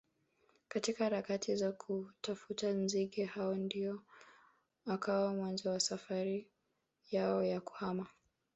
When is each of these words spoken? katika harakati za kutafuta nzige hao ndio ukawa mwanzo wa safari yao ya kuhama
katika 0.67 1.03
harakati 1.03 1.55
za 1.55 1.71
kutafuta 1.71 2.69
nzige 2.69 3.25
hao 3.25 3.55
ndio 3.55 4.01
ukawa 4.85 5.33
mwanzo 5.33 5.69
wa 5.69 5.79
safari 5.79 6.47
yao 7.11 7.43
ya 7.43 7.61
kuhama 7.61 8.07